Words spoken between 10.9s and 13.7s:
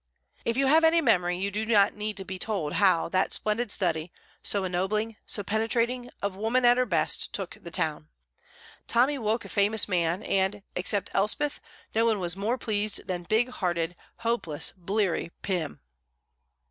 Elspeth, no one was more pleased than big